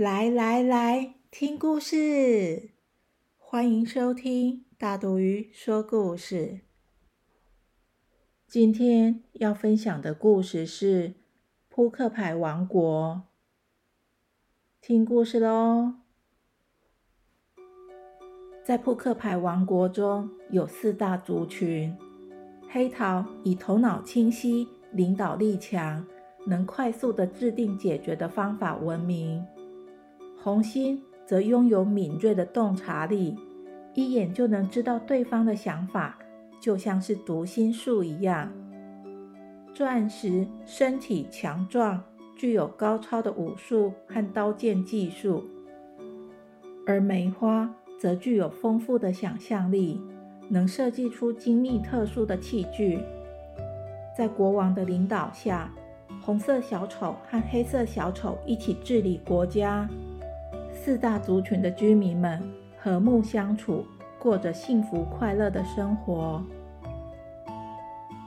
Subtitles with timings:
[0.00, 2.70] 来来来，听故事！
[3.36, 6.60] 欢迎收听大肚鱼说故事。
[8.46, 11.08] 今天要分享的故事是
[11.68, 13.14] 《扑克牌王国》。
[14.80, 15.96] 听故事喽！
[18.64, 21.94] 在扑克牌王国中有四大族群：
[22.70, 26.06] 黑桃以头脑清晰、领导力强、
[26.46, 29.46] 能快速的制定解决的方法闻名。
[30.42, 33.36] 红心则拥有敏锐的洞察力，
[33.92, 36.18] 一眼就能知道对方的想法，
[36.58, 38.50] 就像是读心术一样。
[39.74, 42.02] 钻石身体强壮，
[42.36, 45.44] 具有高超的武术和刀剑技术，
[46.86, 50.00] 而梅花则具有丰富的想象力，
[50.48, 52.98] 能设计出精密特殊的器具。
[54.16, 55.70] 在国王的领导下，
[56.22, 59.86] 红色小丑和黑色小丑一起治理国家。
[60.82, 62.42] 四大族群的居民们
[62.78, 63.84] 和睦相处，
[64.18, 66.42] 过着幸福快乐的生活。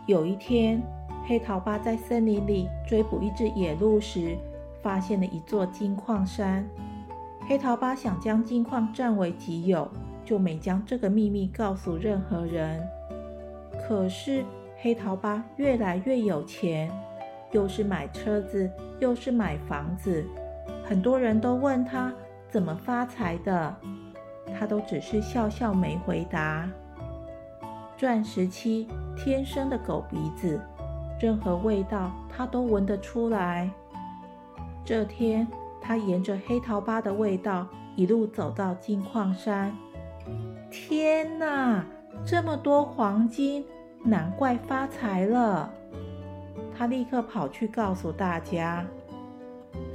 [0.05, 0.79] 有一天，
[1.25, 4.37] 黑桃八在森林里追捕一只野鹿时，
[4.83, 6.63] 发现了一座金矿山。
[7.47, 9.89] 黑桃八想将金矿占为己有，
[10.23, 12.87] 就没将这个秘密告诉任何人。
[13.87, 14.45] 可是，
[14.77, 16.91] 黑桃八越来越有钱，
[17.51, 20.23] 又是买车子，又是买房子，
[20.83, 22.13] 很多人都问他。
[22.53, 23.75] 怎么发财的？
[24.53, 26.69] 他都只是笑笑没回答。
[27.97, 28.87] 钻石七
[29.17, 30.61] 天生的狗鼻子，
[31.19, 33.67] 任何味道他都闻得出来。
[34.85, 35.47] 这天，
[35.81, 39.75] 他沿着黑桃八的味道一路走到金矿山。
[40.69, 41.83] 天哪，
[42.23, 43.65] 这么多黄金，
[44.03, 45.73] 难怪发财了！
[46.77, 48.85] 他立刻跑去告诉大家。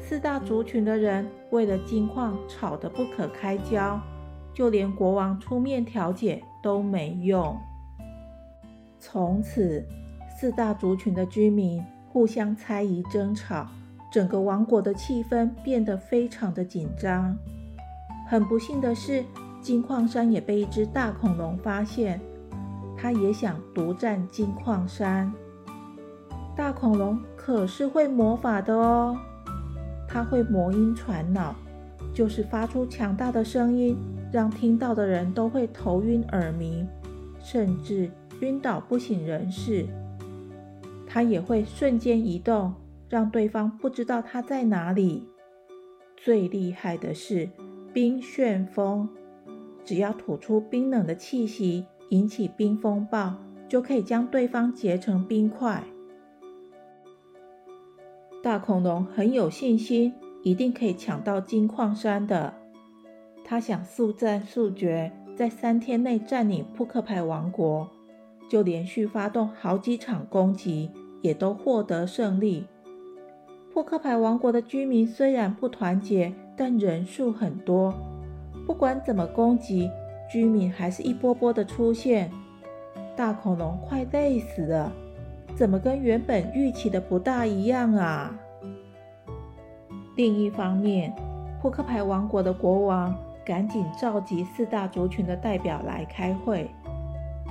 [0.09, 4.01] 四大族群的人为了金矿吵得不可开交，
[4.55, 7.55] 就连国王出面调解都没用。
[8.99, 9.87] 从此，
[10.35, 13.69] 四大族群的居民互相猜疑、争吵，
[14.11, 17.37] 整个王国的气氛变得非常的紧张。
[18.27, 19.23] 很不幸的是，
[19.61, 22.19] 金矿山也被一只大恐龙发现，
[22.97, 25.31] 它也想独占金矿山。
[26.57, 29.15] 大恐龙可是会魔法的哦。
[30.09, 31.55] 它会魔音传脑，
[32.15, 33.97] 就是发出强大的声音，
[34.33, 36.89] 让听到的人都会头晕耳鸣，
[37.41, 38.11] 甚至
[38.41, 39.87] 晕倒不省人事。
[41.07, 42.75] 它也会瞬间移动，
[43.09, 45.29] 让对方不知道它在哪里。
[46.17, 47.49] 最厉害的是
[47.93, 49.09] 冰旋风，
[49.85, 53.35] 只要吐出冰冷的气息，引起冰风暴，
[53.69, 55.85] 就可以将对方结成冰块。
[58.49, 60.11] 大恐龙很有信心，
[60.43, 62.55] 一定可以抢到金矿山的。
[63.45, 67.87] 他想速战速决，在三天内占领扑克牌王国，
[68.49, 72.65] 就连续发动好几场攻击，也都获得胜利。
[73.71, 77.93] 扑克牌王国的居民虽然不团结，但人数很多，
[78.67, 79.91] 不管怎么攻击，
[80.33, 82.31] 居民还是一波波的出现。
[83.15, 84.91] 大恐龙快累死了。
[85.59, 88.33] 怎么跟原本预期的不大一样啊？
[90.15, 91.13] 另一方面，
[91.61, 93.13] 扑克牌王国的国王
[93.45, 96.71] 赶紧召集四大族群的代表来开会。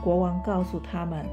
[0.01, 1.25] 国王告诉他们，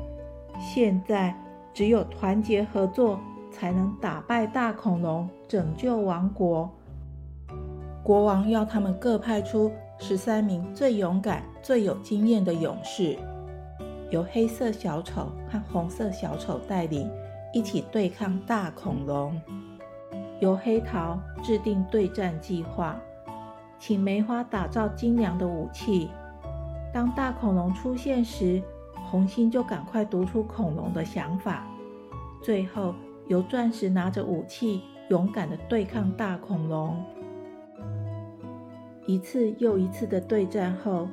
[0.58, 1.32] 现在
[1.72, 3.20] 只有团结合作，
[3.52, 6.68] 才能打败大恐龙，拯救王国。
[8.02, 9.70] 国王要他们各派出
[10.00, 13.16] 十三名最勇敢、最有经验的勇士。
[14.10, 17.10] 由黑色小丑和红色小丑带领，
[17.52, 19.40] 一起对抗大恐龙。
[20.40, 23.00] 由黑桃制定对战计划，
[23.78, 26.10] 请梅花打造精良的武器。
[26.92, 28.62] 当大恐龙出现时，
[29.10, 31.66] 红心就赶快读出恐龙的想法。
[32.42, 32.94] 最后，
[33.28, 37.02] 由钻石拿着武器，勇敢地对抗大恐龙。
[39.06, 41.08] 一次又一次的对战后。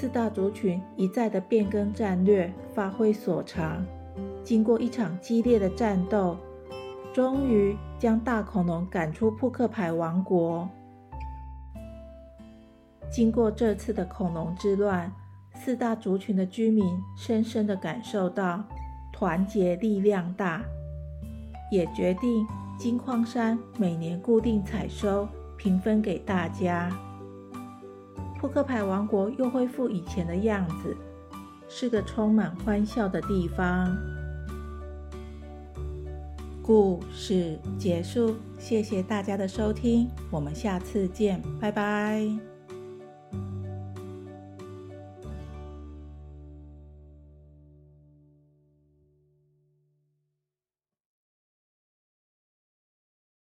[0.00, 3.84] 四大族群一再的变更战略，发挥所长。
[4.42, 6.38] 经过一场激烈的战斗，
[7.12, 10.66] 终于将大恐龙赶出扑克牌王国。
[13.10, 15.12] 经过这次的恐龙之乱，
[15.54, 18.64] 四大族群的居民深深的感受到
[19.12, 20.62] 团结力量大，
[21.70, 22.46] 也决定
[22.78, 26.90] 金矿山每年固定采收，平分给大家。
[28.40, 30.96] 扑克牌王国又恢复以前的样子，
[31.68, 33.94] 是个充满欢笑的地方。
[36.62, 42.59] 故事结束，谢谢大家的收听，我们下次见，拜拜。